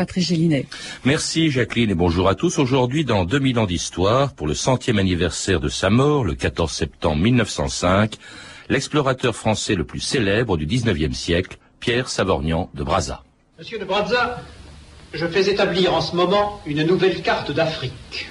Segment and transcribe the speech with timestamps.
[0.00, 0.64] Patrice Gélinet.
[1.04, 2.58] Merci Jacqueline et bonjour à tous.
[2.58, 7.18] Aujourd'hui, dans 2000 ans d'histoire, pour le centième anniversaire de sa mort, le 14 septembre
[7.18, 8.14] 1905,
[8.70, 13.24] l'explorateur français le plus célèbre du 19e siècle, Pierre Savorgnan de Brazza.
[13.58, 14.40] Monsieur de Brazza,
[15.12, 18.30] je fais établir en ce moment une nouvelle carte d'Afrique.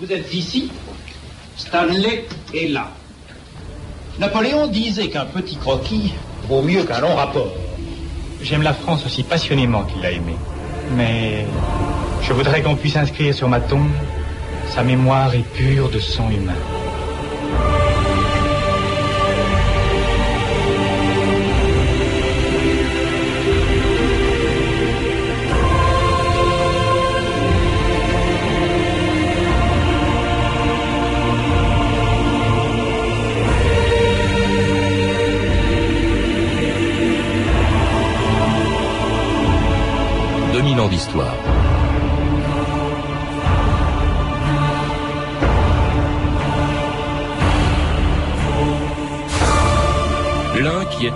[0.00, 0.72] Vous êtes ici,
[1.56, 2.90] Stanley est là.
[4.18, 6.12] Napoléon disait qu'un petit croquis
[6.48, 7.54] vaut mieux qu'un long rapport.
[8.42, 10.34] J'aime la France aussi passionnément qu'il l'a aimée.
[10.96, 11.44] Mais
[12.22, 13.90] je voudrais qu'on puisse inscrire sur ma tombe
[14.70, 16.52] sa mémoire est pure de sang humain.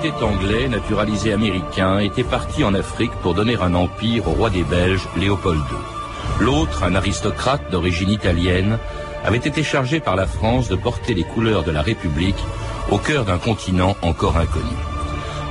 [0.04, 4.64] Était anglais, naturalisé américain, était parti en Afrique pour donner un empire au roi des
[4.64, 6.44] Belges, Léopold II.
[6.44, 8.78] L'autre, un aristocrate d'origine italienne,
[9.24, 12.42] avait été chargé par la France de porter les couleurs de la République
[12.90, 14.74] au cœur d'un continent encore inconnu.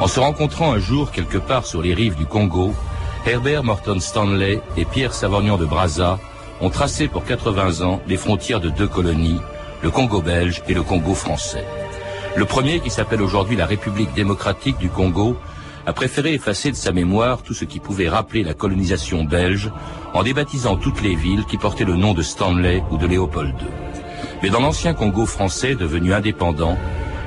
[0.01, 2.73] En se rencontrant un jour quelque part sur les rives du Congo,
[3.25, 6.19] Herbert Morton Stanley et Pierre Savorgnan de Brazza
[6.59, 9.39] ont tracé pour 80 ans les frontières de deux colonies,
[9.81, 11.63] le Congo belge et le Congo français.
[12.35, 15.35] Le premier, qui s'appelle aujourd'hui la République démocratique du Congo,
[15.85, 19.71] a préféré effacer de sa mémoire tout ce qui pouvait rappeler la colonisation belge
[20.13, 23.67] en débaptisant toutes les villes qui portaient le nom de Stanley ou de Léopold II.
[24.41, 26.77] Mais dans l'ancien Congo français devenu indépendant,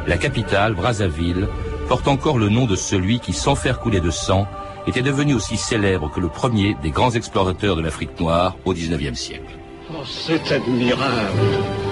[0.07, 1.49] la capitale, Brazzaville,
[1.89, 4.47] porte encore le nom de celui qui, sans faire couler de sang,
[4.87, 9.19] était devenu aussi célèbre que le premier des grands explorateurs de l'Afrique noire au XIXe
[9.19, 9.59] siècle.
[9.91, 11.84] Oh, c'est admirable.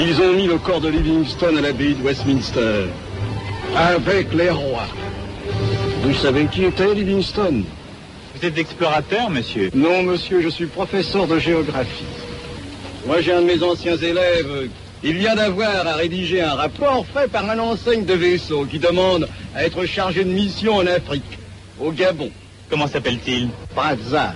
[0.00, 2.84] Ils ont mis le corps de Livingstone à l'abbaye de Westminster,
[3.76, 4.86] avec les rois.
[6.02, 7.64] Vous savez qui était Livingstone
[8.36, 12.04] Vous êtes explorateur, monsieur Non, monsieur, je suis professeur de géographie.
[13.06, 14.70] Moi, j'ai un de mes anciens élèves.
[15.02, 19.28] Il vient d'avoir à rédiger un rapport fait par un enseigne de vaisseau qui demande
[19.52, 21.40] à être chargé de mission en Afrique
[21.80, 22.30] au Gabon.
[22.70, 23.48] Comment s'appelle-t-il?
[23.74, 24.32] Brazza.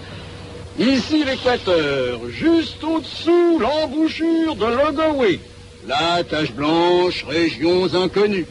[0.77, 5.39] Ici l'équateur, juste au-dessous l'embouchure de Logowé.
[5.87, 8.47] La tache blanche, régions inconnues.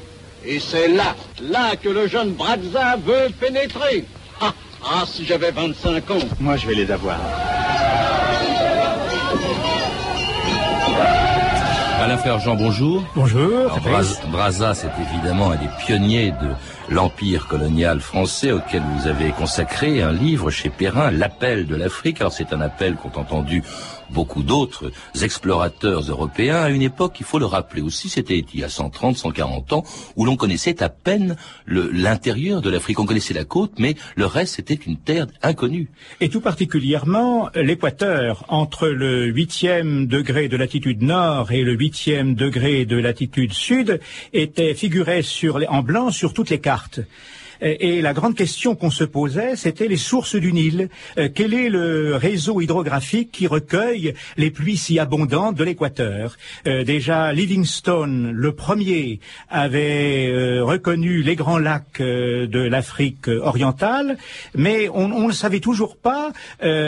[0.46, 4.06] Et c'est là, là que le jeune Brazza veut pénétrer.
[4.42, 4.54] Ah,
[4.84, 6.16] ah si j'avais 25 ans.
[6.40, 7.18] Moi, je vais les avoir.
[12.02, 13.04] Alain Ferjean, bonjour.
[13.16, 13.70] Bonjour.
[14.32, 20.12] Brazza, c'est évidemment un des pionniers de l'empire colonial français auquel vous avez consacré un
[20.12, 22.20] livre chez Perrin, L'appel de l'Afrique.
[22.20, 23.62] Alors c'est un appel qu'ont entendu
[24.12, 24.92] beaucoup d'autres
[25.22, 29.18] explorateurs européens à une époque, il faut le rappeler aussi, c'était il y a 130,
[29.18, 29.84] 140 ans,
[30.16, 31.36] où l'on connaissait à peine
[31.68, 33.00] l'intérieur de l'Afrique.
[33.00, 35.90] On connaissait la côte, mais le reste c'était une terre inconnue.
[36.20, 42.86] Et tout particulièrement l'équateur, entre le huitième degré de latitude nord et le huitième degré
[42.86, 44.00] de latitude sud,
[44.34, 45.22] était figuré
[45.70, 47.02] en blanc sur toutes les cartes.
[47.62, 50.90] Et la grande question qu'on se posait, c'était les sources du Nil.
[51.20, 56.38] Euh, quel est le réseau hydrographique qui recueille les pluies si abondantes de l'équateur?
[56.66, 64.18] Euh, Déjà, Livingstone, le premier, avait euh, reconnu les grands lacs de l'Afrique orientale,
[64.56, 66.32] mais on, ne savait toujours pas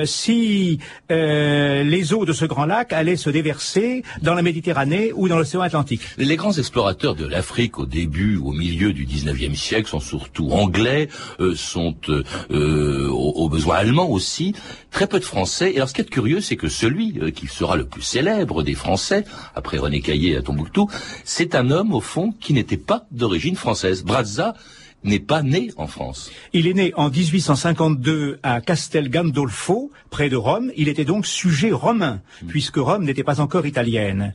[0.06, 0.80] si
[1.10, 5.62] les eaux de ce grand lac allaient se déverser dans la Méditerranée ou dans l'océan
[5.62, 6.02] Atlantique.
[6.18, 11.10] Les grands explorateurs de l'Afrique au début, au milieu du 19e siècle, sont surtout anglais,
[11.40, 14.54] euh, sont euh, euh, aux, besoins allemands aussi,
[14.92, 15.72] très peu de Français.
[15.74, 18.74] Et alors ce qui est curieux, c'est que celui qui sera le plus célèbre des
[18.74, 19.26] Français,
[19.56, 20.90] après René Caillé à Tombouctou,
[21.24, 24.04] c'est un homme au fond qui n'était pas d'origine française.
[24.04, 24.56] Brazza
[25.04, 26.32] n'est pas né en France.
[26.54, 30.72] Il est né en 1852 à Castel Gandolfo, près de Rome.
[30.78, 32.48] Il était donc sujet romain, hmm.
[32.48, 34.34] puisque Rome n'était pas encore italienne.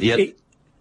[0.00, 0.34] Et,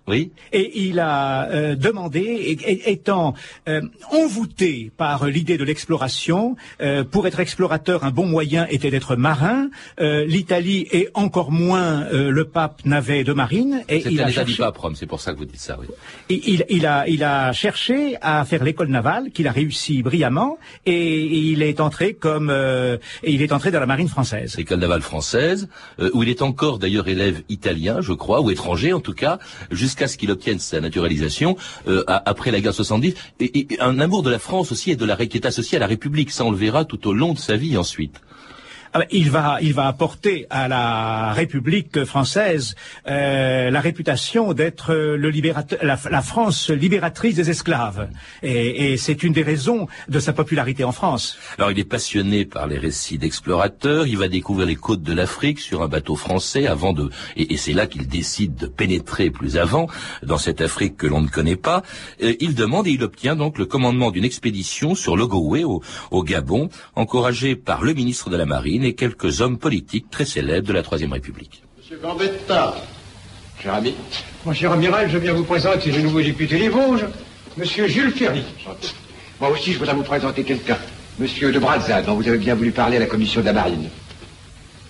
[0.05, 0.31] oui.
[0.51, 3.35] Et il a euh, demandé, étant
[3.69, 9.15] euh, envoûté par l'idée de l'exploration, euh, pour être explorateur, un bon moyen était d'être
[9.15, 9.69] marin.
[9.99, 13.83] L'Italie et encore moins le pape n'avait de marine.
[13.87, 14.57] Et il a cherché...
[14.57, 15.77] pape Rome, c'est pour ça que vous dites ça.
[15.79, 15.87] Oui.
[16.29, 21.23] il, il, a, il a cherché à faire l'école navale, qu'il a réussi brillamment, et,
[21.23, 24.55] il est entré comme, et il est entré dans la marine française.
[24.57, 25.69] L'école navale française,
[26.13, 29.39] où il est encore d'ailleurs élève italien, je crois, ou étranger en tout cas,
[29.93, 31.55] jusqu'à ce qu'il obtienne sa naturalisation
[31.87, 33.13] euh, après la guerre 70.
[33.39, 35.45] Et, et, un amour de la France aussi et de la qui est
[35.75, 36.31] à la République.
[36.31, 36.43] Ça,
[36.83, 38.19] tout au long de sa vie ensuite.
[38.95, 42.75] Ah ben, il va, il va apporter à la République française
[43.07, 48.07] euh, la réputation d'être le libérateur, la, France libératrice des esclaves,
[48.43, 51.37] et, et c'est une des raisons de sa popularité en France.
[51.57, 54.05] Alors, il est passionné par les récits d'explorateurs.
[54.05, 57.73] Il va découvrir les côtes de l'Afrique sur un bateau français avant de, et, c'est
[57.73, 59.87] là qu'il décide de pénétrer plus avant
[60.21, 61.81] dans cette Afrique que l'on ne connaît pas.
[62.21, 65.81] Euh, il demande et il obtient donc le commandement d'une expédition sur l'Ogooué au,
[66.11, 70.67] au Gabon, encouragé par le ministre de la Marine et quelques hommes politiques très célèbres
[70.67, 71.63] de la Troisième République.
[71.77, 72.75] Monsieur Gambetta,
[73.61, 73.93] cher ami.
[74.45, 77.05] Mon cher amiral, je viens vous présenter le nouveau député des Vosges,
[77.57, 78.43] Monsieur Jules Ferry.
[79.39, 80.77] Moi aussi, je voudrais vous présenter quelqu'un.
[81.19, 83.89] Monsieur de Brazza, dont vous avez bien voulu parler à la commission de la marine.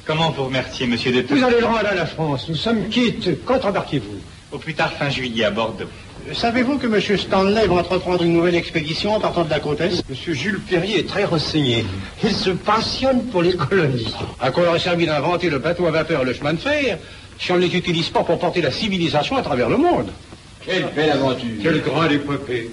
[0.05, 2.47] Comment vous remercier, monsieur de Vous allez le rendre à la France.
[2.49, 3.43] Nous sommes quittes.
[3.45, 4.19] Quand embarquez-vous?
[4.51, 5.85] Au plus tard fin juillet à Bordeaux.
[6.31, 7.17] Savez-vous que M.
[7.17, 10.33] Stanley va entreprendre une nouvelle expédition en partant de la côte est M.
[10.33, 11.85] Jules Perrier est très renseigné.
[12.23, 14.13] Il se passionne pour les colonies.
[14.39, 16.97] À quoi aurait servi d'inventer le bateau à vapeur et le chemin de fer
[17.39, 20.11] si on ne les utilise pas pour porter la civilisation à travers le monde?
[20.65, 22.69] Quelle belle aventure Quelle grande épopée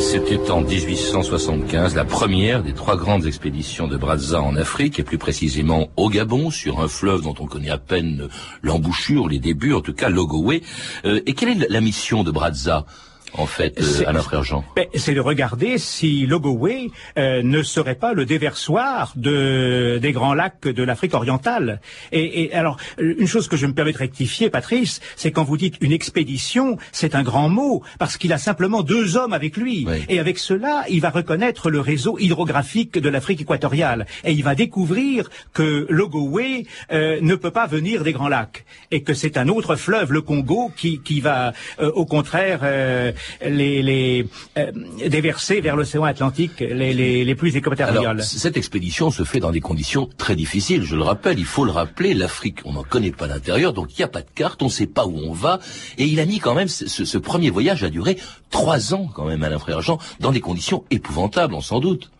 [0.00, 5.18] c'était en 1875 la première des trois grandes expéditions de Brazza en Afrique, et plus
[5.18, 8.28] précisément au Gabon, sur un fleuve dont on connaît à peine
[8.62, 10.62] l'embouchure, les débuts, en tout cas l'Ogooué.
[11.04, 12.86] Euh, et quelle est la mission de Brazza?
[13.34, 17.94] En fait, euh, Alain Frère Jean ben, C'est de regarder si Logowé euh, ne serait
[17.94, 21.80] pas le déversoir de, des grands lacs de l'Afrique orientale.
[22.12, 25.56] Et, et, alors, une chose que je me permets de rectifier, Patrice, c'est quand vous
[25.56, 29.86] dites une expédition, c'est un grand mot, parce qu'il a simplement deux hommes avec lui.
[30.08, 34.06] Et avec cela, il va reconnaître le réseau hydrographique de l'Afrique équatoriale.
[34.24, 38.64] Et il va découvrir que Logowé euh, ne peut pas venir des grands lacs.
[38.90, 43.12] Et que c'est un autre fleuve, le Congo, qui, qui va, euh, au contraire, euh,
[43.44, 44.26] les, les
[44.58, 44.70] euh,
[45.08, 48.22] déverser vers l'océan Atlantique les, les, les plus équatoriales.
[48.22, 50.84] Cette expédition se fait dans des conditions très difficiles.
[50.84, 54.00] Je le rappelle, il faut le rappeler, l'Afrique, on n'en connaît pas l'intérieur, donc il
[54.00, 55.58] n'y a pas de carte, on ne sait pas où on va.
[55.98, 58.16] Et il a mis quand même, ce, ce premier voyage a duré
[58.50, 62.10] trois ans quand même, Alain Frère Jean, dans des conditions épouvantables, on s'en doute.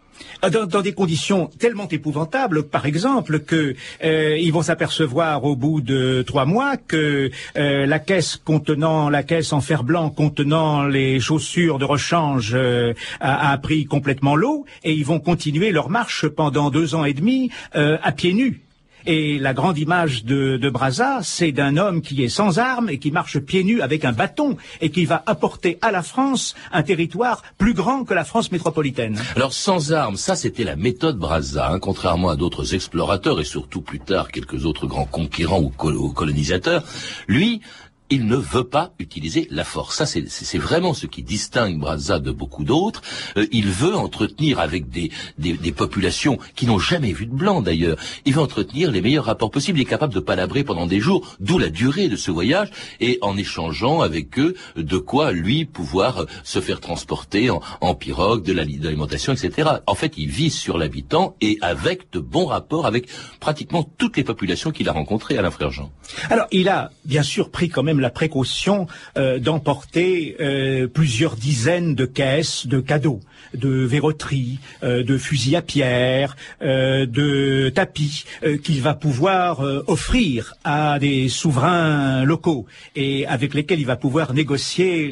[0.43, 5.81] Ah, dans, des conditions tellement épouvantables, par exemple, que euh, ils vont s'apercevoir au bout
[5.81, 11.20] de trois mois que euh, la caisse contenant la caisse en fer blanc contenant les
[11.20, 16.26] chaussures de rechange euh, a, a, pris complètement l'eau et ils vont continuer leur marche
[16.26, 18.62] pendant deux ans et demi à pieds nus.
[19.06, 22.99] Et la grande image de, de Brazza, c'est d'un homme qui est sans armes et
[22.99, 26.82] qui marche pieds nus avec un bâton et qui va apporter à la France un
[26.82, 29.19] territoire plus grand que la France métropolitaine.
[29.37, 33.81] Alors sans armes, ça c'était la méthode Brazza, hein, contrairement à d'autres explorateurs et surtout
[33.81, 36.85] plus tard quelques autres grands conquérants ou, col ou colonisateurs.
[37.29, 37.61] Lui,
[38.10, 39.96] il ne veut pas utiliser la force.
[39.96, 43.02] Ça, c'est vraiment ce qui distingue Brazza de beaucoup d'autres.
[43.36, 47.62] Euh, il veut entretenir avec des, des, des populations qui n'ont jamais vu de blanc
[47.62, 47.96] d'ailleurs.
[48.24, 49.78] Il veut entretenir les meilleurs rapports possibles.
[49.78, 52.70] Il est capable de palabrer pendant des jours, d'où la durée de ce voyage,
[53.00, 58.42] et en échangeant avec eux de quoi lui pouvoir se faire transporter en, en pirogue,
[58.42, 59.70] de l'alimentation, etc.
[59.86, 63.08] En fait, il vise sur l'habitant et avec de bons rapports avec
[63.38, 65.92] pratiquement toutes les populations qu'il a rencontrées, Alain Frère Jean.
[66.28, 68.87] Alors, il a bien sûr pris quand même la précaution
[69.17, 73.20] euh, d'emporter euh, plusieurs dizaines de caisses de cadeaux,
[73.55, 78.25] de verroteries, euh, de fusils à pierre, de tapis
[78.62, 82.66] qu'il va pouvoir offrir à des souverains locaux
[82.97, 85.11] et avec lesquels il va pouvoir négocier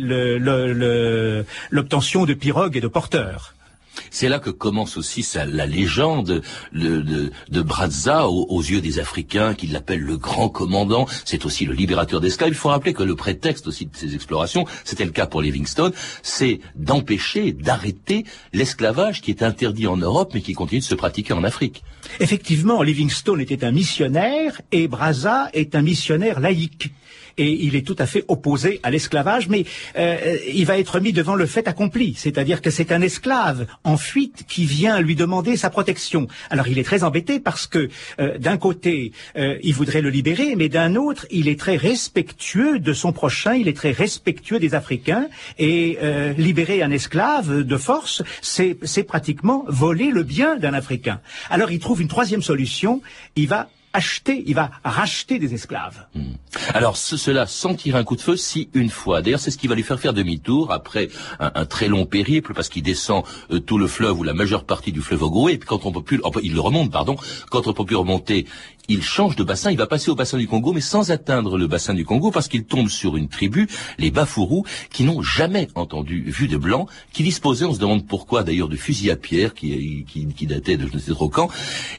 [1.70, 3.54] l'obtention de pirogues et de porteurs.
[4.10, 8.80] C'est là que commence aussi sa, la légende de, de, de Brazza aux, aux, yeux
[8.80, 11.06] des Africains, qui l'appellent le grand commandant.
[11.24, 12.50] C'est aussi le libérateur d'esclaves.
[12.50, 15.92] Il faut rappeler que le prétexte aussi de ces explorations, c'était le cas pour Livingstone,
[16.22, 21.32] c'est d'empêcher, d'arrêter l'esclavage qui est interdit en Europe, mais qui continue de se pratiquer
[21.32, 21.82] en Afrique.
[22.20, 26.92] Effectivement, Livingstone était un missionnaire et Brazza est un missionnaire laïque
[27.38, 29.64] et il est tout à fait opposé à l'esclavage, mais
[29.96, 33.96] euh, il va être mis devant le fait accompli, c'est-à-dire que c'est un esclave en
[33.96, 36.26] fuite qui vient lui demander sa protection.
[36.50, 37.88] Alors il est très embêté parce que
[38.20, 42.78] euh, d'un côté, euh, il voudrait le libérer, mais d'un autre, il est très respectueux
[42.78, 45.28] de son prochain, il est très respectueux des Africains,
[45.58, 51.20] et euh, libérer un esclave de force, c'est pratiquement voler le bien d'un Africain.
[51.50, 53.00] Alors il trouve une troisième solution,
[53.36, 56.06] il va acheter, il va racheter des esclaves.
[56.14, 56.32] Mmh.
[56.74, 59.22] Alors ce, cela sans tirer un coup de feu, si une fois.
[59.22, 61.08] D'ailleurs, c'est ce qui va lui faire faire demi-tour après
[61.40, 64.92] un, très long périple, parce qu'il descend euh, tout le fleuve ou la majeure partie
[64.92, 67.16] du fleuve Ogoué, et quand on peut plus, il le remonte, pardon,
[67.50, 68.46] quand on peut plus remonter,
[68.88, 71.66] il change de bassin, il va passer au bassin du Congo, mais sans atteindre le
[71.66, 73.68] bassin du Congo, parce qu'il tombe sur une tribu,
[73.98, 78.42] les Bafourous, qui n'ont jamais entendu vu de blanc, qui disposaient, on se demande pourquoi
[78.42, 81.50] d'ailleurs, de fusils à pierre qui, qui, dataient de je ne sais trop quand.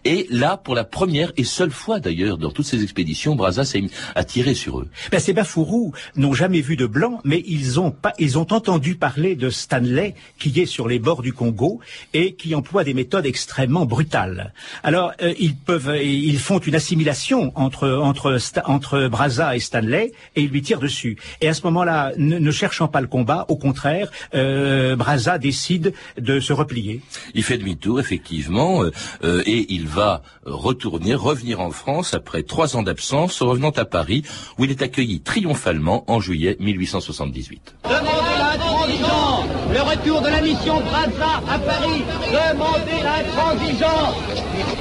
[0.04, 3.84] Et là, pour la première et seule fois d'ailleurs, dans toutes ces expéditions, Brazza s'est
[4.16, 4.90] a tiré sur eux.
[5.12, 8.96] Ben, ces Bafourous n'ont jamais vu de blanc, mais ils ont, pas, ils ont entendu
[8.96, 11.80] parler de Stanley, qui est sur les bords du Congo,
[12.14, 14.54] et qui emploie des méthodes extrêmement brutales.
[14.84, 20.42] Alors, euh, ils peuvent, ils font une assimilation entre, entre, entre Brazza et Stanley, et
[20.42, 21.18] ils lui tirent dessus.
[21.42, 26.40] Et à ce moment-là, ne, cherchant pas le combat, au contraire, euh, Brazza décide de
[26.40, 27.02] se replier.
[27.34, 28.92] Il fait demi-tour, effectivement, euh,
[29.24, 34.24] euh, et il va retourner, revenir en France après trois ans d'absence, revenant à Paris,
[34.58, 37.76] où il est accueilli triomphalement en juillet 1878.
[37.84, 44.16] Demandez l'intransigeance Le retour de la mission Brazza à Paris Demandez l'intransigeance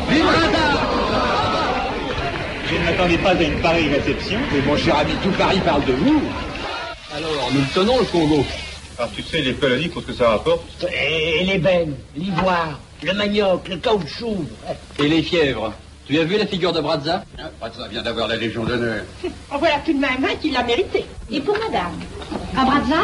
[0.08, 1.07] Vive Brazza
[2.68, 4.38] je ne m'attendais pas à une pareille réception.
[4.52, 6.22] Mais mon cher ami, tout Paris parle de vous.
[7.16, 8.44] Alors, nous le tenons, le Congo.
[8.98, 13.68] Alors, tu sais, les colonies, pour ce que ça rapporte Et bennes, l'ivoire, le manioc,
[13.68, 14.44] le caoutchouc.
[14.98, 15.72] Et les fièvres.
[16.06, 17.22] Tu as vu la figure de Brazza?
[17.38, 19.02] Ah, Brazza vient d'avoir la Légion d'honneur.
[19.50, 21.04] En voilà plus de main main qu'il l'a mérité.
[21.30, 21.92] Et pour madame?
[22.56, 23.02] Un Brazza?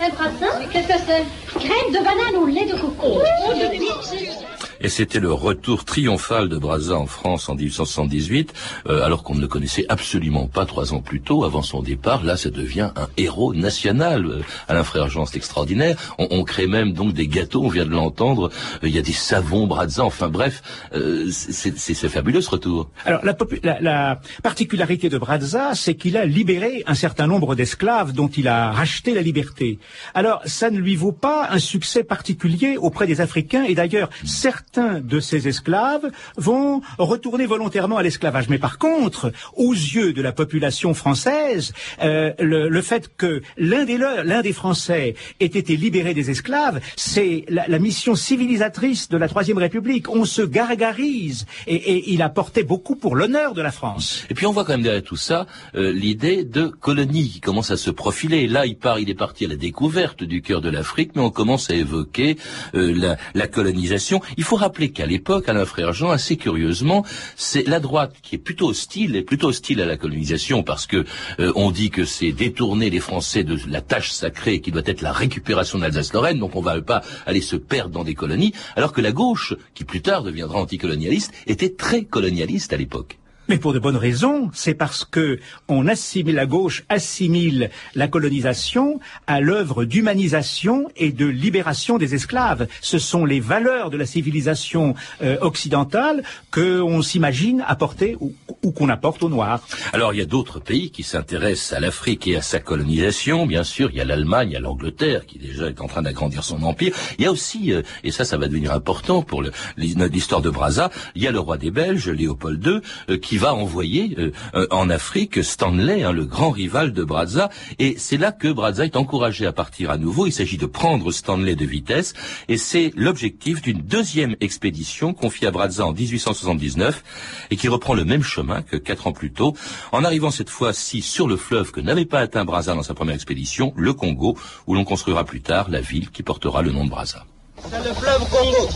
[0.00, 0.60] Un Brazza?
[0.70, 1.58] Qu'est-ce que c'est?
[1.58, 2.94] Crème de banane au lait de coco.
[3.04, 8.52] Oh, de et c'était le retour triomphal de Brazza en France en 1878,
[8.88, 12.24] euh, alors qu'on ne le connaissait absolument pas trois ans plus tôt, avant son départ.
[12.24, 14.26] Là, ça devient un héros national.
[14.26, 15.96] Euh, Alain Frère Jean, c'est extraordinaire.
[16.18, 18.50] On, on, crée même donc des gâteaux, on vient de l'entendre.
[18.82, 20.62] Euh, il y a des savons Brazza, enfin bref,
[20.94, 22.90] euh, c'est fabuleux ce retour.
[23.04, 28.12] Alors, la, la, la particularité de Brazza, c'est qu'il a libéré un certain nombre d'esclaves
[28.12, 29.78] dont il a racheté la liberté.
[30.14, 34.75] Alors, ça ne lui vaut pas un succès particulier auprès des Africains, et d'ailleurs, certains
[34.78, 38.48] de ces esclaves vont retourner volontairement à l'esclavage.
[38.48, 43.96] Mais par contre, aux yeux de la population française, euh, le, fait que l'un des
[43.98, 49.58] l'un des Français ait été libéré des esclaves, c'est la, mission civilisatrice de la Troisième
[49.58, 50.08] République.
[50.08, 54.24] On se gargarise et, il a porté beaucoup pour l'honneur de la France.
[54.30, 57.70] Et puis on voit quand même derrière tout ça euh, l'idée de colonie qui commence
[57.70, 58.46] à se profiler.
[58.46, 61.30] Là, il part, il est parti à la découverte du cœur de l'Afrique, mais on
[61.30, 62.36] commence à évoquer
[62.74, 64.20] euh, la, la, colonisation.
[64.36, 67.04] Il faut rappeler qu'à l'époque, Alain Frère Jean, assez curieusement,
[67.36, 71.04] c'est la droite qui est plutôt hostile, est plutôt hostile à la colonisation parce que
[71.38, 75.02] euh, on dit que c'est détourner les Français de la tâche sacrée qui doit être
[75.02, 79.00] la récupération d'Alsace-Lorraine, donc on va pas aller se perdre dans des colonies, alors que
[79.00, 83.18] la gauche, qui plus tard deviendra anticolonialiste, était très colonialiste à l'époque.
[83.48, 85.38] Mais pour de bonnes raisons, c'est parce que
[85.68, 92.66] on assimile, la gauche assimile la colonisation à l'œuvre d'humanisation et de libération des esclaves.
[92.80, 98.34] Ce sont les valeurs de la civilisation euh, occidentale que on s'imagine apporter ou,
[98.72, 99.66] qu'on apporte aux Noirs.
[99.92, 103.46] Alors il y a d'autres pays qui s'intéressent à l'Afrique et à sa colonisation.
[103.46, 106.02] Bien sûr, il y a l'Allemagne, il y a l'Angleterre qui déjà est en train
[106.02, 106.92] d'agrandir son empire.
[107.18, 109.44] Il y a aussi, euh, et ça, ça va devenir important pour
[109.76, 113.54] l'histoire de Brazza, il y a le roi des Belges, Léopold II, euh, qui va
[113.54, 118.32] envoyer euh, euh, en Afrique Stanley, hein, le grand rival de Brazza, et c'est là
[118.32, 120.26] que Brazza est encouragé à partir à nouveau.
[120.26, 122.14] Il s'agit de prendre Stanley de vitesse,
[122.48, 127.02] et c'est l'objectif d'une deuxième expédition confiée à Brazza en 1879
[127.50, 129.54] et qui reprend le même chemin que quatre ans plus tôt,
[129.92, 133.14] en arrivant cette fois-ci sur le fleuve que n'avait pas atteint Brazza dans sa première
[133.14, 136.90] expédition, le Congo, où l'on construira plus tard la ville qui portera le nom de
[136.90, 137.24] Brazza.
[137.70, 138.68] C'est le fleuve Congo.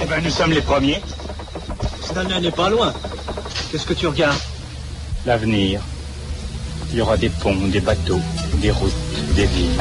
[0.00, 1.00] Eh ben, nous sommes les premiers.
[2.02, 2.92] Stanley n'est pas loin.
[3.76, 4.40] Qu'est-ce que tu regardes
[5.26, 5.82] L'avenir.
[6.90, 8.22] Il y aura des ponts, des bateaux,
[8.62, 8.94] des routes,
[9.34, 9.78] des villes.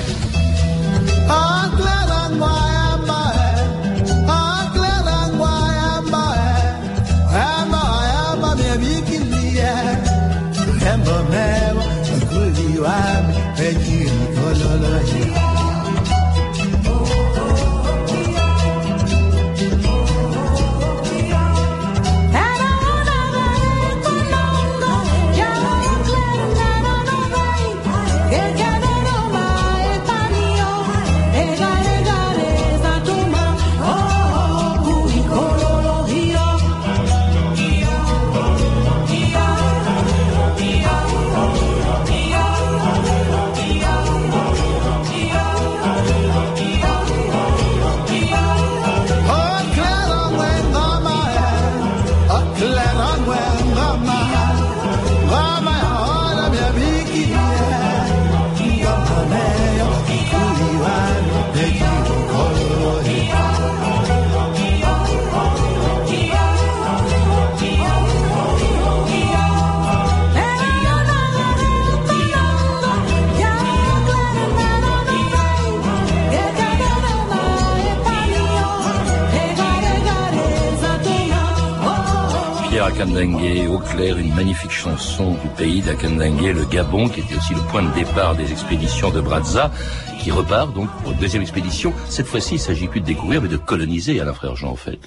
[82.85, 87.61] Akandangue, au clair, une magnifique chanson du pays d'Akandangue, le Gabon, qui était aussi le
[87.61, 89.71] point de départ des expéditions de Brazza,
[90.19, 91.93] qui repart donc pour une deuxième expédition.
[92.09, 94.99] Cette fois-ci, il s'agit plus de découvrir, mais de coloniser Alain Frère Jean, en fait.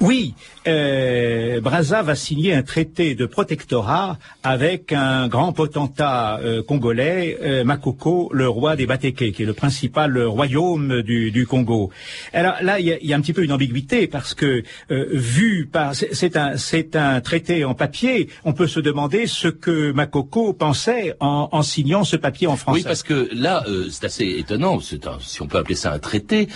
[0.00, 0.34] Oui,
[0.66, 7.64] euh, Brazza va signer un traité de protectorat avec un grand potentat euh, congolais, euh,
[7.64, 11.90] Makoko, le roi des Bateke, qui est le principal royaume du, Congo.
[12.32, 15.94] Alors là, il y a, un petit peu une ambiguïté parce que euh, vu par
[15.94, 21.14] c'est un c'est un traité en papier, on peut se demander ce que Makoko pensait
[21.20, 22.80] en, signant ce papier en français.
[22.80, 24.80] Oui, parce que là, c'est assez étonnant.
[24.80, 26.48] C'est si on peut appeler ça un traité.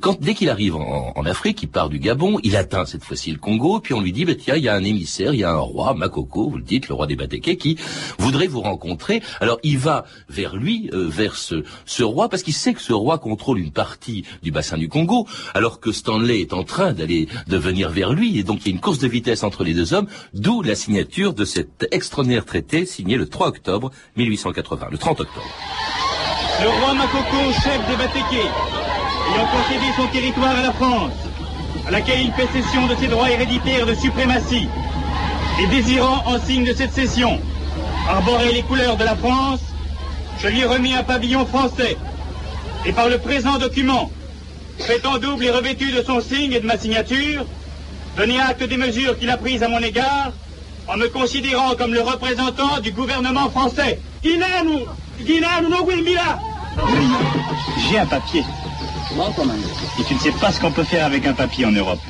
[0.00, 3.36] quand dès qu'il arrive en, en Afrique, il part du Gabon, il atteint cette fois-ci
[3.36, 5.52] Congo, puis on lui dit, bah, tiens, il y a un émissaire, il y a
[5.52, 7.78] un roi, Makoko, vous le dites, le roi des Batékés, qui
[8.18, 9.22] voudrait vous rencontrer.
[9.40, 12.92] Alors il va vers lui, euh, vers ce, ce roi, parce qu'il sait que ce
[12.92, 17.28] roi contrôle une partie du bassin du Congo, alors que Stanley est en train d'aller
[17.46, 19.72] de venir vers lui, et donc il y a une course de vitesse entre les
[19.72, 24.98] deux hommes, d'où la signature de cet extraordinaire traité signé le 3 octobre 1880, le
[24.98, 25.46] 30 octobre.
[26.62, 28.50] Le roi Makoko, chef des Batékés,
[29.30, 31.35] ayant concédé son territoire à la France,
[31.86, 34.68] à laquelle il fait cession de ses droits héréditaires de suprématie,
[35.62, 37.40] et désirant, en signe de cette cession,
[38.08, 39.60] arborer les couleurs de la France,
[40.38, 41.96] je lui remis un pavillon français,
[42.84, 44.10] et par le présent document,
[44.78, 47.46] fait en double et revêtu de son signe et de ma signature,
[48.16, 50.32] donner acte des mesures qu'il a prises à mon égard,
[50.88, 54.00] en me considérant comme le représentant du gouvernement français.
[57.88, 58.44] J'ai un papier.
[59.98, 62.00] Et tu ne sais pas ce qu'on peut faire avec un papier en Europe.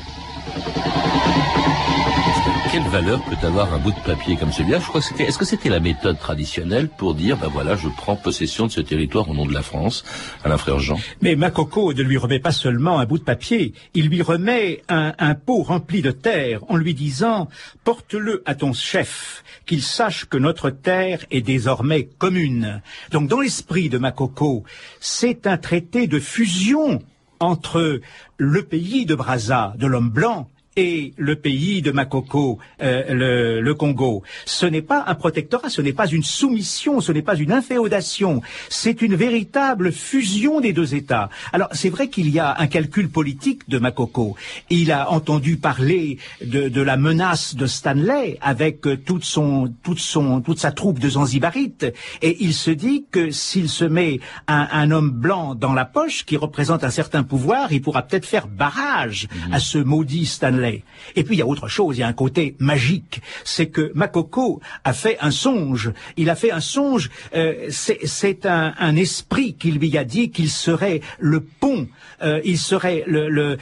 [2.69, 4.79] Quelle valeur peut avoir un bout de papier comme celui-là?
[4.79, 5.23] Je crois que c'était.
[5.23, 8.81] Est-ce que c'était la méthode traditionnelle pour dire, ben voilà, je prends possession de ce
[8.81, 10.03] territoire au nom de la France,
[10.43, 14.09] Alain Frère Jean Mais Makoko ne lui remet pas seulement un bout de papier, il
[14.09, 17.47] lui remet un, pot rempli de terre en lui disant,
[17.85, 22.81] porte-le à ton chef, qu'il sache que notre terre est désormais commune.
[23.11, 24.65] Donc, dans l'esprit de Makoko,
[24.99, 27.01] c'est un traité de fusion
[27.39, 28.01] entre
[28.37, 34.23] le pays de Brazza, de l'homme blanc, et le pays de Makoko, euh, le, Congo.
[34.45, 38.41] Ce n'est pas un protectorat, ce n'est pas une soumission, ce n'est pas une inféodation,
[38.69, 41.29] c'est une véritable fusion des deux États.
[41.51, 44.35] Alors c'est vrai qu'il y a un calcul politique de Makoko.
[44.69, 50.59] Il a entendu parler de, la menace de Stanley avec toute son, toute son, toute
[50.59, 51.87] sa troupe de Zanzibarites,
[52.21, 56.37] et il se dit que s'il se met un, homme blanc dans la poche qui
[56.37, 59.53] représente un certain pouvoir, il pourra peut-être faire barrage mhm.
[59.53, 60.66] à ce maudit Stanley.
[61.15, 63.91] Et puis il y a autre chose, il y a un côté magique, c'est que
[63.95, 65.91] Makoko a fait un songe.
[66.17, 71.01] Il a fait un songe, euh, c'est un, esprit qui lui a dit qu'il serait
[71.19, 71.87] le pont,
[72.23, 73.57] euh, il serait le,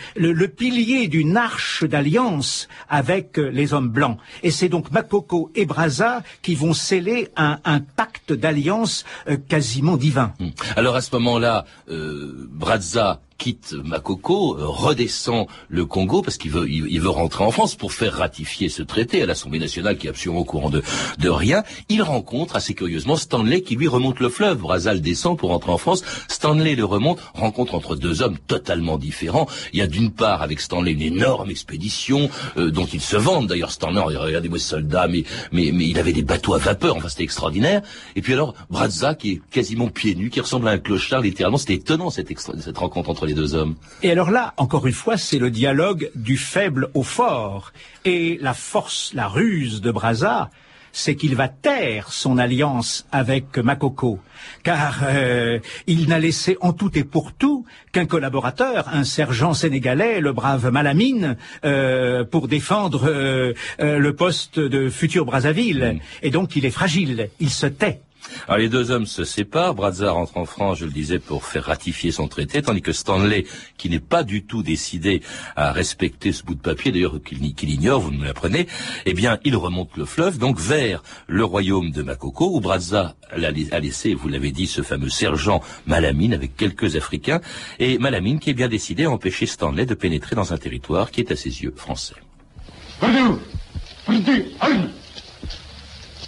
[0.47, 4.17] pilier d'une arche d'alliance avec euh, les hommes blancs.
[4.43, 7.59] Et c'est donc Makoko et Braza qui vont sceller un,
[7.95, 9.05] pacte d'alliance
[9.49, 10.33] quasiment divin.
[10.39, 10.49] Hmm.
[10.75, 16.99] Alors à ce moment-là, Braza quitte Makoko, euh, redescend le Congo parce qu'il veut, il,
[17.01, 20.41] veut rentrer en France pour faire ratifier ce traité à l'Assemblée nationale qui est absolument
[20.41, 20.81] au courant de,
[21.19, 21.63] de rien.
[21.89, 24.59] Il rencontre assez curieusement Stanley qui lui remonte le fleuve.
[24.59, 26.03] Brazal descend pour rentrer en France.
[26.27, 29.47] Stanley le remonte, rencontre entre deux hommes totalement différents.
[29.73, 33.47] Il y a d'une part avec Stanley une énorme expédition euh, dont il se vante.
[33.47, 36.95] D'ailleurs Stanley, regardez-moi ce soldat, mais, mais, mais il avait des bateaux à vapeur.
[36.95, 37.81] Enfin c'était extraordinaire.
[38.15, 41.57] Et puis alors Brazza qui est quasiment pieds nus, qui ressemble à un clochard littéralement.
[41.57, 43.75] C'était étonnant cette, cette rencontre entre les deux hommes.
[44.03, 47.71] Et alors là, encore une fois, c'est le dialogue du faible au fort.
[48.03, 50.49] Et la force, la ruse de Brazza,
[50.95, 54.17] c'est qu'il va taire son alliance avec Makoko,
[54.63, 60.21] car euh, il n'a laissé en tout et pour tout qu'un collaborateur, un sergent sénégalais,
[60.21, 61.35] le brave Malamine,
[61.65, 65.95] euh, pour défendre euh, le poste de futur Brazzaville.
[65.95, 66.25] Mm.
[66.25, 68.01] Et donc il est fragile, il se tait.
[68.47, 69.75] Alors les deux hommes se séparent.
[69.75, 73.45] Brazza rentre en France, je le disais, pour faire ratifier son traité, tandis que Stanley,
[73.77, 75.21] qui n'est pas du tout décidé
[75.55, 78.67] à respecter ce bout de papier, d'ailleurs qu'il ignore, vous me l'apprenez,
[79.05, 83.79] eh bien, il remonte le fleuve, donc vers le royaume de Makoko, où Brazza a
[83.79, 87.41] laissé, vous l'avez dit, ce fameux sergent Malamine avec quelques Africains,
[87.79, 91.21] et Malamine qui est bien décidé à empêcher Stanley de pénétrer dans un territoire qui
[91.21, 92.15] est à ses yeux français.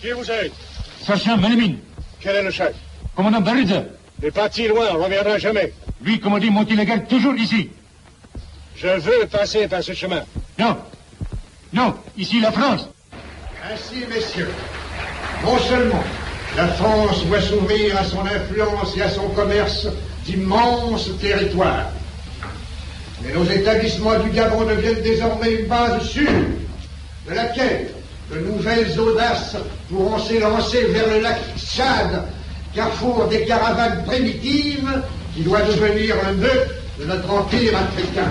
[0.01, 0.66] Qui vous êtes?
[1.07, 1.77] Sergent Malamine.
[2.19, 2.73] Quel est le chef
[3.15, 3.85] Commandant Baruza.
[4.21, 5.71] N'est pas si loin, on reviendra jamais.
[6.01, 7.69] Lui, commandant mon illégal, toujours ici.
[8.75, 10.23] Je veux passer par ce chemin.
[10.59, 10.75] Non.
[11.71, 12.89] Non, ici la France.
[13.71, 14.51] Ainsi, messieurs,
[15.45, 16.03] non seulement
[16.57, 19.87] la France doit s'ouvrir à son influence et à son commerce
[20.25, 21.89] d'immenses territoires,
[23.23, 26.29] mais nos établissements du Gabon deviennent désormais une base sûre
[27.27, 27.91] de laquelle
[28.31, 29.55] de nouvelles audaces
[29.89, 32.23] pourront s'élancer vers le lac Tchad,
[32.75, 35.01] carrefour des caravanes primitives
[35.35, 36.67] qui doit devenir un nœud
[36.99, 38.27] de notre empire africain.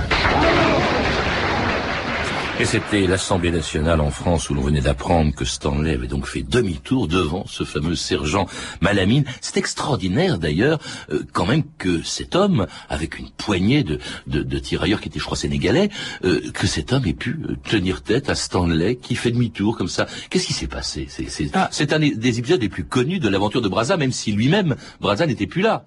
[2.58, 6.42] Et c'était l'Assemblée nationale en France où l'on venait d'apprendre que Stanley avait donc fait
[6.42, 8.46] demi-tour devant ce fameux sergent
[8.80, 9.24] Malamine.
[9.42, 10.78] C'est extraordinaire d'ailleurs
[11.10, 15.18] euh, quand même que cet homme, avec une poignée de, de, de tirailleurs qui étaient
[15.18, 15.90] je crois sénégalais,
[16.24, 19.88] euh, que cet homme ait pu euh, tenir tête à Stanley qui fait demi-tour comme
[19.88, 20.06] ça.
[20.30, 21.08] Qu'est-ce qui s'est passé?
[21.10, 21.68] C'est ah.
[21.90, 25.46] un des épisodes les plus connus de l'aventure de Brazza, même si lui-même, Brazza n'était
[25.46, 25.84] plus là.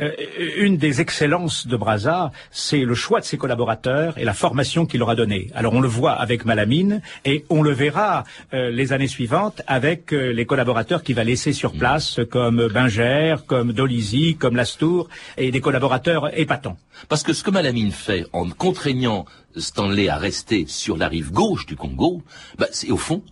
[0.00, 0.10] Euh,
[0.56, 5.00] une des excellences de Brazza, c'est le choix de ses collaborateurs et la formation qu'il
[5.00, 5.50] leur a donnée.
[5.54, 10.12] Alors on le voit avec Malamine et on le verra euh, les années suivantes avec
[10.12, 15.50] euh, les collaborateurs qu'il va laisser sur place, comme Binger, comme Dolisi, comme Lastour, et
[15.50, 16.76] des collaborateurs épatants.
[17.08, 21.66] Parce que ce que Malamine fait en contraignant Stanley à rester sur la rive gauche
[21.66, 22.22] du Congo,
[22.58, 23.22] bah, c'est au fond,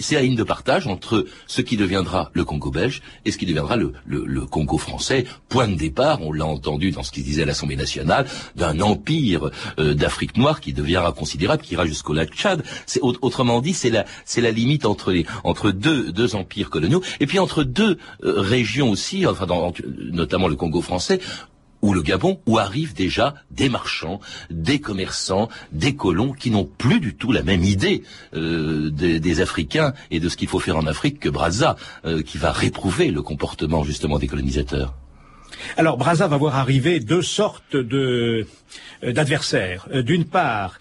[0.00, 3.46] c'est la ligne de partage entre ce qui deviendra le Congo belge et ce qui
[3.46, 5.24] deviendra le, Congo français.
[5.48, 9.50] Point de départ, on l'a entendu dans ce qu'il disait à l'Assemblée nationale, d'un empire
[9.78, 12.62] euh, d'Afrique noire qui deviendra considérable, qui ira jusqu'au lac Tchad.
[12.86, 15.26] C'est autrement dit, c'est la limite entre les
[15.72, 19.46] deux empires coloniaux et puis entre deux euh, régions aussi, enfin
[20.12, 21.20] notamment le Congo français
[21.82, 27.00] ou le Gabon, où arrivent déjà des marchands, des commerçants, des colons qui n'ont plus
[27.00, 28.02] du tout la même idée
[28.34, 32.38] euh, des, Africains et de ce qu'il faut faire en Afrique que Brazza, euh, qui
[32.38, 34.94] va réprouver le comportement justement des colonisateurs.
[35.76, 38.46] Alors Brazza va voir arriver deux sortes de
[39.04, 39.88] euh, d'adversaires.
[39.92, 40.78] D'une part,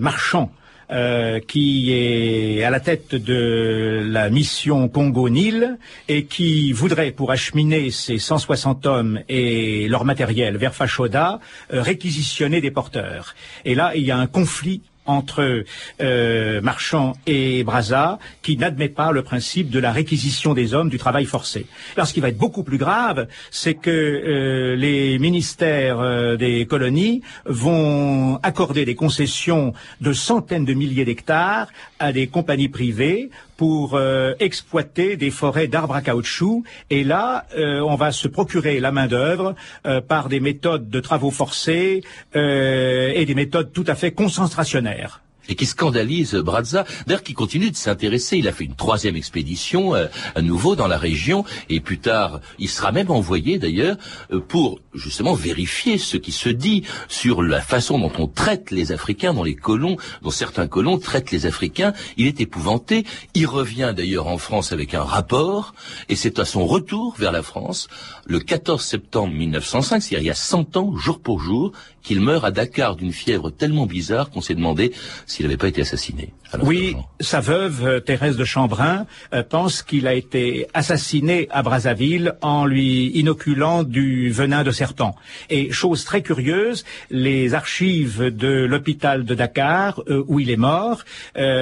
[0.00, 0.50] marchands
[0.90, 5.76] euh, qui est à la tête de la mission Congo-Nil
[6.08, 11.40] et qui voudrait, pour acheminer ses 160 hommes et leur matériel vers Fachoda,
[11.72, 13.34] euh, réquisitionner des porteurs.
[13.64, 15.64] Et là, il y a un conflit entre
[16.00, 20.98] euh, Marchand et Brazza qui n'admet pas le principe de la réquisition des hommes du
[20.98, 21.66] travail forcé.
[21.96, 26.66] Alors ce qui va être beaucoup plus grave, c'est que euh, les ministères euh, des
[26.66, 31.68] colonies vont accorder des concessions de centaines de milliers d'hectares
[31.98, 36.64] à des compagnies privées pour euh, exploiter des forêts d'arbres à caoutchouc.
[36.90, 39.54] Et là, euh, on va se procurer la main-d'œuvre
[39.86, 42.02] euh, par des méthodes de travaux forcés
[42.34, 47.76] et des méthodes tout à fait concentrationnaires et qui scandalise Brazza, d'ailleurs qui continue de
[47.76, 48.38] s'intéresser.
[48.38, 52.40] Il a fait une troisième expédition euh, à nouveau dans la région, et plus tard,
[52.58, 53.96] il sera même envoyé d'ailleurs
[54.32, 58.92] euh, pour justement vérifier ce qui se dit sur la façon dont on traite les
[58.92, 61.92] Africains, dont les colons, dont certains colons traitent les Africains.
[62.16, 63.04] Il est épouvanté.
[63.34, 65.74] Il revient d'ailleurs en France avec un rapport,
[66.08, 67.88] et c'est à son retour vers la France,
[68.26, 72.44] le 14 septembre 1905, c'est-à-dire il y a 100 ans, jour pour jour, qu'il meurt
[72.44, 74.92] à Dakar d'une fièvre tellement bizarre qu'on s'est demandé
[75.26, 76.32] s'il n'avait pas été assassiné.
[76.62, 82.36] Oui, sa veuve, euh, Thérèse de Chambrun, euh, pense qu'il a été assassiné à Brazzaville
[82.40, 85.14] en lui inoculant du venin de serpent.
[85.50, 91.04] Et chose très curieuse, les archives de l'hôpital de Dakar, euh, où il est mort,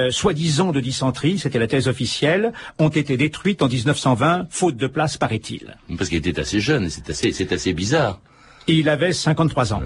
[0.09, 5.17] soi-disant de dysenterie, c'était la thèse officielle, ont été détruites en 1920, faute de place,
[5.17, 5.75] paraît-il.
[5.97, 8.19] Parce qu'il était assez jeune, c'est assez, c'est assez bizarre.
[8.67, 9.81] Il avait 53 ans.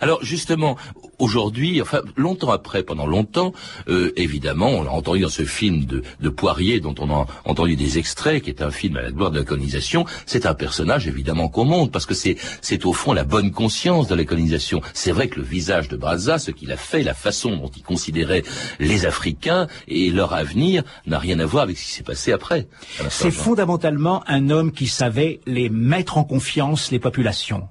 [0.00, 0.76] Alors justement,
[1.18, 3.52] aujourd'hui, enfin longtemps après, pendant longtemps,
[3.88, 7.76] euh, évidemment, on l'a entendu dans ce film de, de, Poirier dont on a entendu
[7.76, 10.06] des extraits, qui est un film à la gloire de la colonisation.
[10.26, 14.08] C'est un personnage évidemment qu'on monte parce que c'est c'est au fond la bonne conscience
[14.08, 14.80] de la colonisation.
[14.94, 17.82] C'est vrai que le visage de Brazza, ce qu'il a fait, la façon dont il
[17.82, 18.42] considérait
[18.78, 22.68] les Africains et leur avenir n'a rien à voir avec ce qui s'est passé après.
[23.08, 27.68] C'est fondamentalement un homme qui savait les mettre en confiance les populations.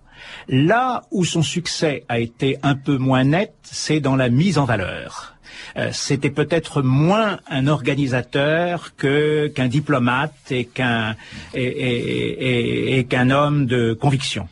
[0.47, 4.65] Là où son succès a été un peu moins net, c'est dans la mise en
[4.65, 5.35] valeur.
[5.77, 11.15] Euh, c'était peut-être moins un organisateur que qu'un diplomate et qu'un
[11.53, 14.47] et, qu'un homme de conviction.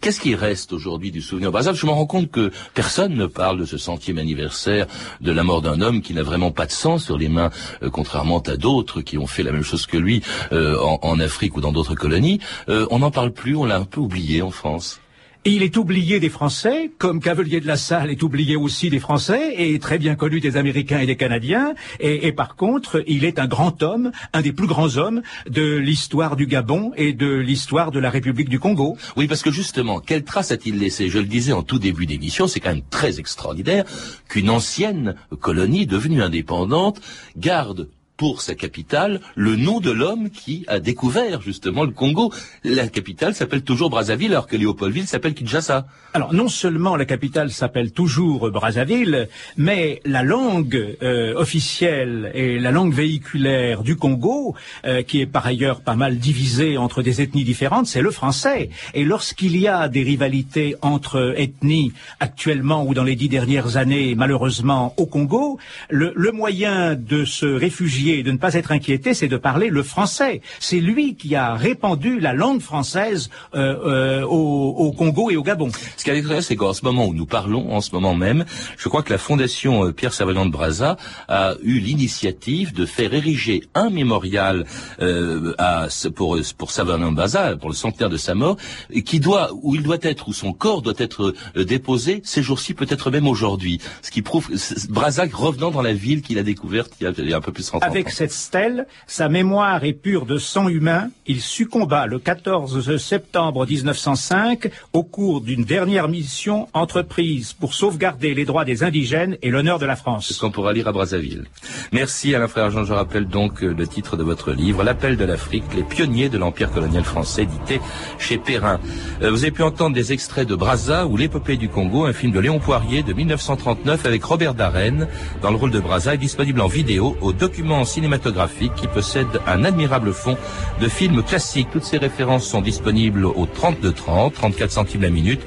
[0.00, 3.26] Qu'est-ce qui reste aujourd'hui du souvenir Par exemple, je me rends compte que personne ne
[3.26, 4.86] parle de ce centième anniversaire
[5.20, 7.50] de la mort d'un homme qui n'a vraiment pas de sang sur les mains,
[7.82, 11.56] euh, contrairement à d'autres qui ont fait la même chose que lui euh, en, Afrique
[11.56, 12.40] ou dans d'autres colonies.
[12.68, 15.00] on n'en parle plus, on l'a un peu oublié en France.
[15.44, 18.98] Et il est oublié des Français, comme Cavelier de la Salle est oublié aussi des
[18.98, 21.74] Français, et très bien connu des Américains et des Canadiens.
[22.00, 26.36] Et, par contre, il est un grand homme, un des plus grands hommes de l'histoire
[26.36, 28.98] du Gabon et de l'histoire de la République du Congo.
[29.16, 31.08] Oui, parce que justement, quelle trace a-t-il laissé?
[31.08, 33.84] Je le disais en tout début d'émission, c'est quand même très extraordinaire
[34.28, 37.00] qu'une ancienne colonie devenue indépendante
[37.36, 42.32] garde pour sa capitale le nom de l'homme qui a découvert justement le Congo.
[42.64, 45.86] La capitale s'appelle toujours Brazzaville alors que Léopoldville s'appelle Kinshasa.
[46.14, 52.72] Alors non seulement la capitale s'appelle toujours Brazzaville, mais la langue euh, officielle et la
[52.72, 57.44] langue véhiculaire du Congo, euh, qui est par ailleurs pas mal divisée entre des ethnies
[57.44, 58.70] différentes, c'est le français.
[58.94, 64.16] Et lorsqu'il y a des rivalités entre ethnies actuellement ou dans les dix dernières années,
[64.16, 69.28] malheureusement au Congo, le, le moyen de se réfugier, de ne pas être inquiété, c'est
[69.28, 70.40] de parler le français.
[70.60, 75.42] C'est lui qui a répandu la langue française euh, euh, au, au, Congo et au
[75.42, 75.70] Gabon.
[75.96, 78.44] Ce qui est intéressant, c'est qu'en ce moment où nous parlons, en ce moment même,
[78.76, 80.96] je crois que la Fondation euh, Pierre Servalant de Brazza
[81.28, 84.64] a eu l'initiative de faire ériger un mémorial
[85.00, 88.56] euh, à, pour, pour Servalant de Brazza, pour le centenaire de sa mort,
[89.04, 92.74] qui doit, où il doit être, où son corps doit être euh, déposé ces jours-ci,
[92.74, 93.80] peut-être même aujourd'hui.
[94.02, 94.48] Ce qui prouve
[94.88, 97.40] Brazza revenant dans la ville qu'il a découverte il y a, il y a un
[97.40, 97.86] peu plus de 30 ans.
[97.86, 101.10] Avec cette stèle, sa mémoire est pure de sang humain.
[101.26, 108.44] Il succomba le 14 septembre 1905 au cours d'une dernière mission entreprise pour sauvegarder les
[108.44, 110.32] droits des indigènes et l'honneur de la France.
[110.32, 111.44] Ce qu'on pourra lire à Brazzaville.
[111.92, 112.84] Merci Alain Frère Jean.
[112.84, 116.70] Je rappelle donc le titre de votre livre, L'appel de l'Afrique, les pionniers de l'empire
[116.70, 117.80] colonial français, édité
[118.18, 118.78] chez Perrin.
[119.22, 122.32] Euh, vous avez pu entendre des extraits de Brazza ou l'épopée du Congo, un film
[122.32, 125.08] de Léon Poirier de 1939 avec Robert Darren
[125.42, 129.64] dans le rôle de Brazza est disponible en vidéo au document cinématographique qui possède un
[129.64, 130.36] admirable fond
[130.80, 131.68] de films classiques.
[131.72, 135.40] Toutes ces références sont disponibles au 32 30, 34 centimes la minute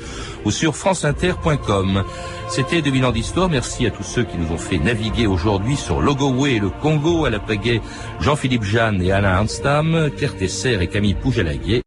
[0.45, 2.03] ou sur franceinter.com.
[2.49, 3.49] C'était 2000 ans d'histoire.
[3.49, 7.25] Merci à tous ceux qui nous ont fait naviguer aujourd'hui sur Logowé et le Congo,
[7.25, 7.81] à la pagaie
[8.19, 11.81] Jean-Philippe Jeanne et Alain Arnstam, Claire Tesser et Camille Poujalaguet.